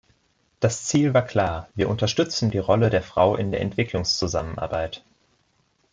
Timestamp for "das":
0.59-0.85